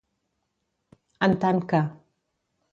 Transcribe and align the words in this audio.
En 1.29 1.37
tant 1.45 1.63
que. 1.75 1.85